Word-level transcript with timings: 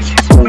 Space. 0.00 0.47